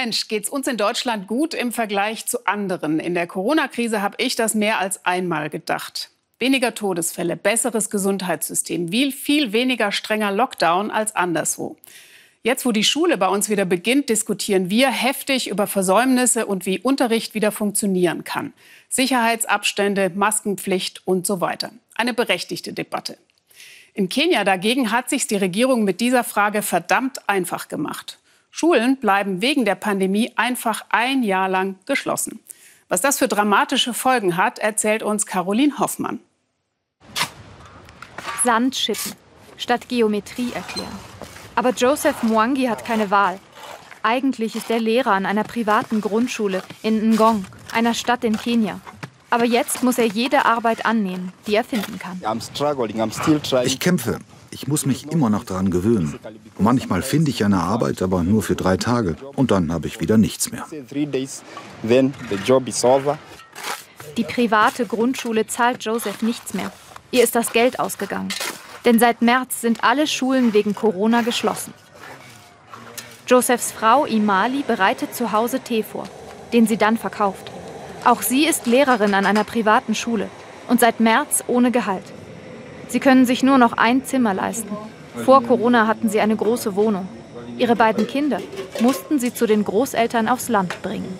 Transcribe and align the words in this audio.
Mensch, 0.00 0.28
geht's 0.28 0.48
uns 0.48 0.68
in 0.68 0.76
Deutschland 0.76 1.26
gut 1.26 1.54
im 1.54 1.72
Vergleich 1.72 2.24
zu 2.24 2.46
anderen? 2.46 3.00
In 3.00 3.14
der 3.14 3.26
Corona-Krise 3.26 4.00
habe 4.00 4.14
ich 4.18 4.36
das 4.36 4.54
mehr 4.54 4.78
als 4.78 5.04
einmal 5.04 5.50
gedacht. 5.50 6.10
Weniger 6.38 6.72
Todesfälle, 6.72 7.34
besseres 7.34 7.90
Gesundheitssystem, 7.90 8.90
viel, 8.90 9.10
viel 9.10 9.52
weniger 9.52 9.90
strenger 9.90 10.30
Lockdown 10.30 10.92
als 10.92 11.16
anderswo. 11.16 11.76
Jetzt, 12.44 12.64
wo 12.64 12.70
die 12.70 12.84
Schule 12.84 13.18
bei 13.18 13.26
uns 13.26 13.48
wieder 13.48 13.64
beginnt, 13.64 14.08
diskutieren 14.08 14.70
wir 14.70 14.88
heftig 14.88 15.48
über 15.50 15.66
Versäumnisse 15.66 16.46
und 16.46 16.64
wie 16.64 16.78
Unterricht 16.78 17.34
wieder 17.34 17.50
funktionieren 17.50 18.22
kann. 18.22 18.52
Sicherheitsabstände, 18.88 20.12
Maskenpflicht 20.14 21.02
und 21.08 21.26
so 21.26 21.40
weiter. 21.40 21.72
Eine 21.96 22.14
berechtigte 22.14 22.72
Debatte. 22.72 23.18
In 23.94 24.08
Kenia 24.08 24.44
dagegen 24.44 24.92
hat 24.92 25.10
sich 25.10 25.26
die 25.26 25.34
Regierung 25.34 25.82
mit 25.82 26.00
dieser 26.00 26.22
Frage 26.22 26.62
verdammt 26.62 27.28
einfach 27.28 27.66
gemacht. 27.66 28.17
Schulen 28.50 28.96
bleiben 28.96 29.42
wegen 29.42 29.64
der 29.64 29.74
Pandemie 29.74 30.32
einfach 30.36 30.84
ein 30.88 31.22
Jahr 31.22 31.48
lang 31.48 31.76
geschlossen. 31.86 32.40
Was 32.88 33.00
das 33.00 33.18
für 33.18 33.28
dramatische 33.28 33.92
Folgen 33.92 34.36
hat, 34.36 34.58
erzählt 34.58 35.02
uns 35.02 35.26
Caroline 35.26 35.78
Hoffmann. 35.78 36.20
Sand 38.44 38.76
schippen, 38.76 39.12
statt 39.56 39.88
Geometrie 39.88 40.52
erklären. 40.52 40.98
Aber 41.54 41.70
Joseph 41.70 42.22
Mwangi 42.22 42.66
hat 42.66 42.84
keine 42.84 43.10
Wahl. 43.10 43.38
Eigentlich 44.02 44.56
ist 44.56 44.70
er 44.70 44.78
Lehrer 44.78 45.12
an 45.12 45.26
einer 45.26 45.44
privaten 45.44 46.00
Grundschule 46.00 46.62
in 46.82 47.10
Ngong, 47.10 47.44
einer 47.72 47.94
Stadt 47.94 48.24
in 48.24 48.38
Kenia. 48.38 48.80
Aber 49.30 49.44
jetzt 49.44 49.82
muss 49.82 49.98
er 49.98 50.06
jede 50.06 50.44
Arbeit 50.46 50.86
annehmen, 50.86 51.32
die 51.46 51.54
er 51.54 51.64
finden 51.64 51.98
kann. 51.98 52.20
Ich 53.64 53.80
kämpfe. 53.80 54.18
Ich 54.50 54.66
muss 54.66 54.86
mich 54.86 55.12
immer 55.12 55.28
noch 55.28 55.44
daran 55.44 55.70
gewöhnen. 55.70 56.18
Manchmal 56.58 57.02
finde 57.02 57.30
ich 57.30 57.44
eine 57.44 57.60
Arbeit, 57.60 58.00
aber 58.00 58.22
nur 58.22 58.42
für 58.42 58.56
drei 58.56 58.78
Tage. 58.78 59.16
Und 59.36 59.50
dann 59.50 59.70
habe 59.72 59.86
ich 59.86 60.00
wieder 60.00 60.16
nichts 60.16 60.50
mehr. 60.50 60.64
Die 64.16 64.24
private 64.24 64.86
Grundschule 64.86 65.46
zahlt 65.46 65.84
Joseph 65.84 66.22
nichts 66.22 66.54
mehr. 66.54 66.72
Ihr 67.10 67.24
ist 67.24 67.34
das 67.34 67.52
Geld 67.52 67.78
ausgegangen. 67.78 68.28
Denn 68.84 68.98
seit 68.98 69.20
März 69.20 69.60
sind 69.60 69.84
alle 69.84 70.06
Schulen 70.06 70.54
wegen 70.54 70.74
Corona 70.74 71.20
geschlossen. 71.20 71.74
Josephs 73.26 73.72
Frau 73.72 74.06
Imali 74.06 74.62
bereitet 74.66 75.14
zu 75.14 75.32
Hause 75.32 75.60
Tee 75.60 75.82
vor, 75.82 76.08
den 76.54 76.66
sie 76.66 76.78
dann 76.78 76.96
verkauft. 76.96 77.50
Auch 78.04 78.22
sie 78.22 78.46
ist 78.46 78.66
Lehrerin 78.66 79.14
an 79.14 79.26
einer 79.26 79.44
privaten 79.44 79.94
Schule 79.94 80.28
und 80.68 80.80
seit 80.80 81.00
März 81.00 81.44
ohne 81.46 81.70
Gehalt. 81.70 82.04
Sie 82.88 83.00
können 83.00 83.26
sich 83.26 83.42
nur 83.42 83.58
noch 83.58 83.74
ein 83.74 84.04
Zimmer 84.04 84.34
leisten. 84.34 84.74
Vor 85.24 85.42
Corona 85.42 85.86
hatten 85.86 86.08
sie 86.08 86.20
eine 86.20 86.36
große 86.36 86.74
Wohnung. 86.76 87.08
Ihre 87.58 87.76
beiden 87.76 88.06
Kinder 88.06 88.40
mussten 88.80 89.18
sie 89.18 89.34
zu 89.34 89.46
den 89.46 89.64
Großeltern 89.64 90.28
aufs 90.28 90.48
Land 90.48 90.80
bringen. 90.82 91.18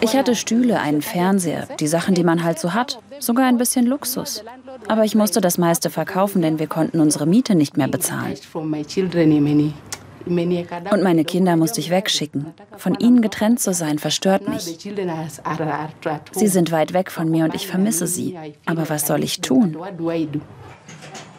Ich 0.00 0.16
hatte 0.16 0.34
Stühle, 0.34 0.80
einen 0.80 1.02
Fernseher, 1.02 1.68
die 1.78 1.86
Sachen, 1.86 2.16
die 2.16 2.24
man 2.24 2.42
halt 2.42 2.58
so 2.58 2.74
hat, 2.74 2.98
sogar 3.20 3.46
ein 3.46 3.56
bisschen 3.56 3.86
Luxus. 3.86 4.42
Aber 4.88 5.04
ich 5.04 5.14
musste 5.14 5.40
das 5.40 5.56
meiste 5.56 5.88
verkaufen, 5.88 6.42
denn 6.42 6.58
wir 6.58 6.66
konnten 6.66 6.98
unsere 6.98 7.26
Miete 7.26 7.54
nicht 7.54 7.76
mehr 7.76 7.86
bezahlen. 7.86 8.34
Und 10.26 11.02
meine 11.02 11.24
Kinder 11.24 11.56
musste 11.56 11.80
ich 11.80 11.90
wegschicken. 11.90 12.52
Von 12.76 12.94
ihnen 12.98 13.22
getrennt 13.22 13.60
zu 13.60 13.72
sein, 13.72 13.98
verstört 13.98 14.48
mich. 14.48 14.78
Sie 16.32 16.48
sind 16.48 16.72
weit 16.72 16.92
weg 16.92 17.10
von 17.10 17.30
mir 17.30 17.44
und 17.44 17.54
ich 17.54 17.66
vermisse 17.66 18.06
sie. 18.06 18.38
Aber 18.66 18.88
was 18.88 19.06
soll 19.06 19.22
ich 19.24 19.40
tun? 19.40 19.76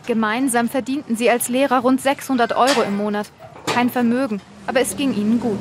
Gemeinsam 0.06 0.68
verdienten 0.70 1.16
sie 1.16 1.30
als 1.30 1.48
Lehrer 1.48 1.80
rund 1.80 2.02
600 2.02 2.56
Euro 2.56 2.82
im 2.82 2.98
Monat. 2.98 3.28
Kein 3.66 3.90
Vermögen, 3.90 4.42
aber 4.68 4.82
es 4.82 4.98
ging 4.98 5.16
ihnen 5.16 5.40
gut. 5.40 5.60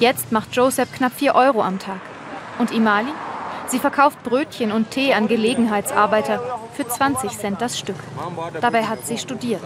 Jetzt 0.00 0.32
macht 0.32 0.54
Joseph 0.54 0.92
knapp 0.92 1.12
4 1.12 1.34
Euro 1.34 1.62
am 1.62 1.78
Tag. 1.78 2.00
Und 2.58 2.70
Imali? 2.72 3.08
Sie 3.66 3.78
verkauft 3.78 4.22
Brötchen 4.22 4.70
und 4.70 4.90
Tee 4.90 5.14
an 5.14 5.26
Gelegenheitsarbeiter 5.26 6.60
für 6.74 6.86
20 6.86 7.30
Cent 7.30 7.60
das 7.60 7.78
Stück. 7.78 7.96
Dabei 8.60 8.84
hat 8.84 9.06
sie 9.06 9.16
studiert. 9.16 9.62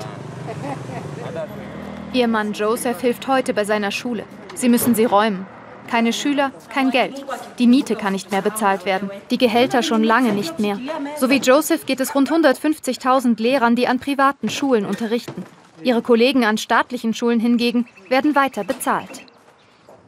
Ihr 2.15 2.27
Mann 2.27 2.55
Joseph 2.55 3.01
hilft 3.01 3.29
heute 3.29 3.53
bei 3.53 3.65
seiner 3.65 3.91
Schule. 3.91 4.25
Sie 4.55 4.69
müssen 4.69 4.95
sie 4.95 5.05
räumen. 5.05 5.47
Keine 5.89 6.13
Schüler, 6.13 6.53
kein 6.73 6.91
Geld. 6.91 7.25
Die 7.59 7.67
Miete 7.67 7.97
kann 7.97 8.13
nicht 8.13 8.31
mehr 8.31 8.43
bezahlt 8.43 8.85
werden. 8.85 9.11
Die 9.31 9.39
Gehälter 9.39 9.83
schon 9.83 10.05
lange 10.05 10.33
nicht 10.33 10.59
mehr. 10.59 10.79
So 11.17 11.31
wie 11.31 11.39
Joseph 11.39 11.87
geht 11.87 12.01
es 12.01 12.15
rund 12.15 12.31
150.000 12.31 13.41
Lehrern, 13.41 13.77
die 13.77 13.89
an 13.89 14.01
privaten 14.01 14.49
Schulen 14.49 14.85
unterrichten. 14.85 15.45
Ihre 15.83 16.03
Kollegen 16.03 16.45
an 16.45 16.59
staatlichen 16.59 17.15
Schulen 17.15 17.41
hingegen 17.41 17.87
werden 18.09 18.35
weiter 18.35 18.65
bezahlt. 18.65 19.23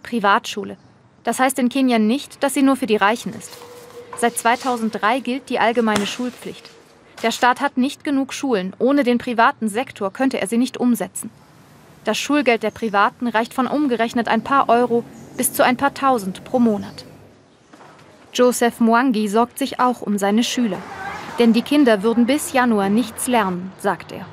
Privatschule. 0.02 0.76
Das 1.22 1.38
heißt 1.38 1.58
in 1.58 1.68
Kenia 1.68 1.98
nicht, 1.98 2.42
dass 2.42 2.54
sie 2.54 2.62
nur 2.62 2.76
für 2.76 2.86
die 2.86 2.96
Reichen 2.96 3.34
ist. 3.34 3.52
Seit 4.16 4.36
2003 4.36 5.20
gilt 5.20 5.48
die 5.48 5.58
allgemeine 5.58 6.06
Schulpflicht. 6.06 6.68
Der 7.22 7.30
Staat 7.30 7.60
hat 7.60 7.76
nicht 7.76 8.04
genug 8.04 8.32
Schulen. 8.32 8.74
Ohne 8.78 9.04
den 9.04 9.18
privaten 9.18 9.68
Sektor 9.68 10.10
könnte 10.12 10.40
er 10.40 10.46
sie 10.46 10.58
nicht 10.58 10.78
umsetzen. 10.78 11.30
Das 12.04 12.18
Schulgeld 12.18 12.62
der 12.62 12.70
Privaten 12.70 13.28
reicht 13.28 13.52
von 13.52 13.66
umgerechnet 13.66 14.28
ein 14.28 14.42
paar 14.42 14.68
Euro 14.68 15.04
bis 15.36 15.52
zu 15.52 15.64
ein 15.64 15.76
paar 15.76 15.94
Tausend 15.94 16.44
pro 16.44 16.58
Monat. 16.58 17.04
Joseph 18.32 18.80
Mwangi 18.80 19.28
sorgt 19.28 19.58
sich 19.58 19.80
auch 19.80 20.00
um 20.00 20.18
seine 20.18 20.44
Schüler. 20.44 20.78
Denn 21.38 21.52
die 21.52 21.62
Kinder 21.62 22.02
würden 22.02 22.26
bis 22.26 22.52
Januar 22.52 22.88
nichts 22.88 23.26
lernen, 23.26 23.72
sagt 23.80 24.12
er. 24.12 24.26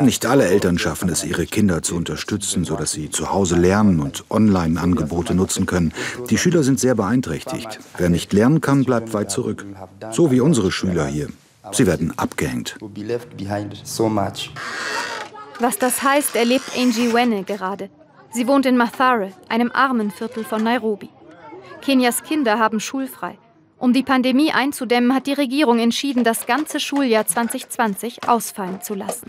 Nicht 0.00 0.26
alle 0.26 0.46
Eltern 0.46 0.78
schaffen 0.78 1.08
es, 1.08 1.24
ihre 1.24 1.46
Kinder 1.46 1.82
zu 1.82 1.94
unterstützen, 1.94 2.64
sodass 2.64 2.92
sie 2.92 3.10
zu 3.10 3.32
Hause 3.32 3.56
lernen 3.56 4.00
und 4.00 4.24
Online-Angebote 4.28 5.34
nutzen 5.34 5.66
können. 5.66 5.92
Die 6.30 6.38
Schüler 6.38 6.64
sind 6.64 6.80
sehr 6.80 6.96
beeinträchtigt. 6.96 7.78
Wer 7.96 8.08
nicht 8.08 8.32
lernen 8.32 8.60
kann, 8.60 8.84
bleibt 8.84 9.14
weit 9.14 9.30
zurück. 9.30 9.64
So 10.10 10.32
wie 10.32 10.40
unsere 10.40 10.72
Schüler 10.72 11.06
hier. 11.06 11.28
Sie 11.72 11.86
werden 11.86 12.12
abgehängt. 12.16 12.76
Was 15.60 15.78
das 15.78 16.02
heißt, 16.02 16.36
erlebt 16.36 16.72
Angie 16.76 17.12
Wenne 17.12 17.44
gerade. 17.44 17.90
Sie 18.32 18.46
wohnt 18.46 18.64
in 18.64 18.78
Mathare, 18.78 19.32
einem 19.48 19.70
armen 19.72 20.10
Viertel 20.10 20.42
von 20.42 20.64
Nairobi. 20.64 21.10
Kenias 21.82 22.22
Kinder 22.22 22.58
haben 22.58 22.80
schulfrei. 22.80 23.36
Um 23.78 23.92
die 23.92 24.02
Pandemie 24.02 24.52
einzudämmen, 24.52 25.14
hat 25.14 25.26
die 25.26 25.34
Regierung 25.34 25.78
entschieden, 25.78 26.24
das 26.24 26.46
ganze 26.46 26.80
Schuljahr 26.80 27.26
2020 27.26 28.26
ausfallen 28.28 28.80
zu 28.80 28.94
lassen. 28.94 29.26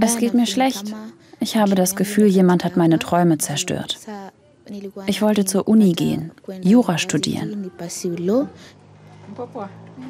Es 0.00 0.16
geht 0.18 0.34
mir 0.34 0.46
schlecht. 0.46 0.94
Ich 1.38 1.56
habe 1.56 1.74
das 1.74 1.96
Gefühl, 1.96 2.26
jemand 2.26 2.64
hat 2.64 2.76
meine 2.76 2.98
Träume 2.98 3.38
zerstört. 3.38 3.98
Ich 5.06 5.22
wollte 5.22 5.46
zur 5.46 5.66
Uni 5.66 5.92
gehen, 5.92 6.32
Jura 6.62 6.98
studieren. 6.98 7.70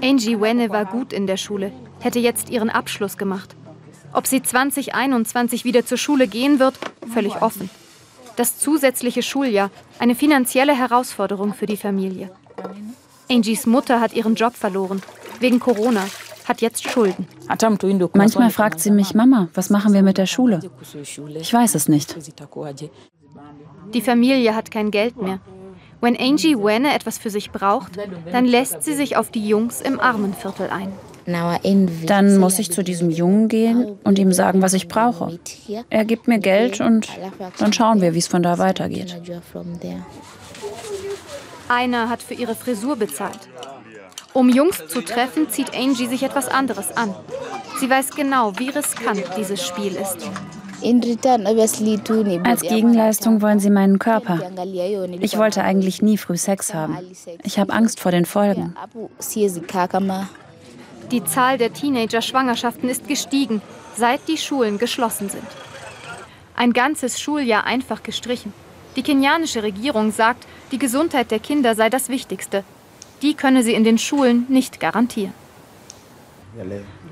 Angie 0.02 0.40
Wenne 0.40 0.70
war 0.70 0.84
gut 0.84 1.12
in 1.12 1.26
der 1.26 1.36
Schule, 1.36 1.72
hätte 2.00 2.18
jetzt 2.18 2.50
ihren 2.50 2.70
Abschluss 2.70 3.16
gemacht. 3.16 3.56
Ob 4.12 4.26
sie 4.26 4.42
2021 4.42 5.64
wieder 5.64 5.84
zur 5.84 5.98
Schule 5.98 6.26
gehen 6.26 6.58
wird, 6.58 6.78
völlig 7.12 7.40
offen. 7.42 7.70
Das 8.36 8.58
zusätzliche 8.58 9.22
Schuljahr, 9.22 9.70
eine 9.98 10.14
finanzielle 10.14 10.74
Herausforderung 10.76 11.54
für 11.54 11.66
die 11.66 11.76
Familie. 11.76 12.30
Angies 13.30 13.66
Mutter 13.66 14.00
hat 14.00 14.14
ihren 14.14 14.34
Job 14.34 14.54
verloren, 14.54 15.02
wegen 15.38 15.60
Corona, 15.60 16.04
hat 16.46 16.60
jetzt 16.60 16.88
Schulden. 16.88 17.28
Manchmal 18.14 18.50
fragt 18.50 18.80
sie 18.80 18.90
mich, 18.90 19.14
Mama, 19.14 19.48
was 19.54 19.70
machen 19.70 19.92
wir 19.92 20.02
mit 20.02 20.18
der 20.18 20.26
Schule? 20.26 20.60
Ich 21.34 21.52
weiß 21.52 21.74
es 21.76 21.88
nicht. 21.88 22.16
Die 23.94 24.00
Familie 24.00 24.54
hat 24.54 24.70
kein 24.70 24.90
Geld 24.90 25.20
mehr. 25.20 25.40
Wenn 26.00 26.16
Angie 26.18 26.56
Wenne 26.56 26.94
etwas 26.94 27.18
für 27.18 27.30
sich 27.30 27.50
braucht, 27.50 27.98
dann 28.32 28.44
lässt 28.44 28.82
sie 28.82 28.94
sich 28.94 29.16
auf 29.16 29.30
die 29.30 29.46
Jungs 29.46 29.80
im 29.80 30.00
Armenviertel 30.00 30.70
ein. 30.70 30.92
Dann 32.06 32.38
muss 32.38 32.58
ich 32.58 32.72
zu 32.72 32.82
diesem 32.82 33.10
Jungen 33.10 33.48
gehen 33.48 33.98
und 34.04 34.18
ihm 34.18 34.32
sagen, 34.32 34.62
was 34.62 34.72
ich 34.72 34.88
brauche. 34.88 35.38
Er 35.90 36.04
gibt 36.04 36.26
mir 36.26 36.38
Geld 36.38 36.80
und 36.80 37.08
dann 37.58 37.72
schauen 37.72 38.00
wir, 38.00 38.14
wie 38.14 38.18
es 38.18 38.26
von 38.26 38.42
da 38.42 38.58
weitergeht. 38.58 39.20
Einer 41.68 42.08
hat 42.08 42.22
für 42.22 42.34
ihre 42.34 42.56
Frisur 42.56 42.96
bezahlt. 42.96 43.48
Um 44.32 44.48
Jungs 44.48 44.86
zu 44.88 45.02
treffen, 45.02 45.50
zieht 45.50 45.74
Angie 45.76 46.06
sich 46.06 46.22
etwas 46.22 46.48
anderes 46.48 46.96
an. 46.96 47.14
Sie 47.78 47.90
weiß 47.90 48.10
genau, 48.10 48.58
wie 48.58 48.70
riskant 48.70 49.24
dieses 49.36 49.64
Spiel 49.64 49.94
ist. 49.96 50.18
Als 50.82 52.62
Gegenleistung 52.62 53.42
wollen 53.42 53.60
sie 53.60 53.70
meinen 53.70 53.98
Körper. 53.98 54.40
Ich 55.20 55.36
wollte 55.36 55.62
eigentlich 55.62 56.02
nie 56.02 56.16
früh 56.16 56.36
Sex 56.36 56.74
haben. 56.74 56.96
Ich 57.42 57.58
habe 57.58 57.72
Angst 57.72 58.00
vor 58.00 58.12
den 58.12 58.24
Folgen. 58.24 58.74
Die 61.10 61.24
Zahl 61.24 61.58
der 61.58 61.72
Teenager-Schwangerschaften 61.72 62.88
ist 62.88 63.08
gestiegen, 63.08 63.62
seit 63.96 64.28
die 64.28 64.38
Schulen 64.38 64.78
geschlossen 64.78 65.28
sind. 65.28 65.42
Ein 66.54 66.72
ganzes 66.72 67.20
Schuljahr 67.20 67.64
einfach 67.64 68.02
gestrichen. 68.02 68.52
Die 68.96 69.02
kenianische 69.02 69.62
Regierung 69.62 70.12
sagt, 70.12 70.46
die 70.72 70.78
Gesundheit 70.78 71.30
der 71.30 71.38
Kinder 71.38 71.74
sei 71.74 71.90
das 71.90 72.08
Wichtigste. 72.08 72.64
Die 73.22 73.34
könne 73.34 73.62
sie 73.62 73.74
in 73.74 73.84
den 73.84 73.98
Schulen 73.98 74.46
nicht 74.48 74.80
garantieren. 74.80 75.34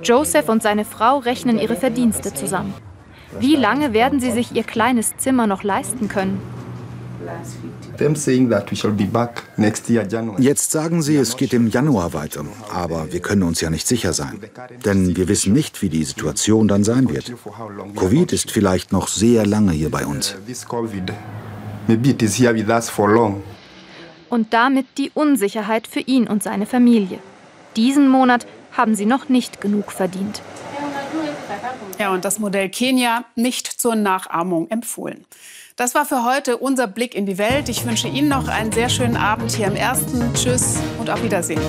Joseph 0.02 0.48
und 0.48 0.62
seine 0.62 0.84
Frau 0.84 1.18
rechnen 1.18 1.58
ihre 1.58 1.76
Verdienste 1.76 2.34
zusammen. 2.34 2.74
Wie 3.38 3.56
lange 3.56 3.92
werden 3.92 4.20
sie 4.20 4.30
sich 4.30 4.54
ihr 4.54 4.64
kleines 4.64 5.16
Zimmer 5.16 5.46
noch 5.46 5.62
leisten 5.62 6.08
können? 6.08 6.40
Jetzt 10.38 10.70
sagen 10.70 11.02
sie, 11.02 11.16
es 11.16 11.36
geht 11.36 11.52
im 11.52 11.68
Januar 11.68 12.12
weiter. 12.14 12.44
Aber 12.72 13.12
wir 13.12 13.20
können 13.20 13.42
uns 13.42 13.60
ja 13.60 13.70
nicht 13.70 13.86
sicher 13.86 14.12
sein. 14.12 14.38
Denn 14.84 15.16
wir 15.16 15.28
wissen 15.28 15.52
nicht, 15.52 15.82
wie 15.82 15.88
die 15.88 16.04
Situation 16.04 16.68
dann 16.68 16.84
sein 16.84 17.10
wird. 17.10 17.32
Covid 17.96 18.32
ist 18.32 18.50
vielleicht 18.50 18.92
noch 18.92 19.08
sehr 19.08 19.44
lange 19.46 19.72
hier 19.72 19.90
bei 19.90 20.06
uns. 20.06 20.36
Und 24.30 24.52
damit 24.52 24.86
die 24.96 25.10
Unsicherheit 25.14 25.86
für 25.86 26.00
ihn 26.00 26.28
und 26.28 26.42
seine 26.42 26.66
Familie. 26.66 27.18
Diesen 27.76 28.08
Monat 28.08 28.46
haben 28.72 28.94
sie 28.94 29.06
noch 29.06 29.28
nicht 29.28 29.60
genug 29.60 29.90
verdient. 29.90 30.42
Ja, 31.98 32.12
und 32.12 32.24
das 32.24 32.38
Modell 32.38 32.68
Kenia 32.68 33.24
nicht 33.34 33.66
zur 33.66 33.96
Nachahmung 33.96 34.70
empfohlen. 34.70 35.24
Das 35.74 35.94
war 35.94 36.04
für 36.04 36.24
heute 36.24 36.56
unser 36.56 36.86
Blick 36.86 37.14
in 37.14 37.26
die 37.26 37.38
Welt. 37.38 37.68
Ich 37.68 37.84
wünsche 37.84 38.08
Ihnen 38.08 38.28
noch 38.28 38.48
einen 38.48 38.70
sehr 38.70 38.88
schönen 38.88 39.16
Abend 39.16 39.52
hier 39.52 39.66
im 39.66 39.76
Ersten. 39.76 40.32
Tschüss 40.34 40.78
und 40.98 41.10
auf 41.10 41.22
Wiedersehen. 41.22 41.60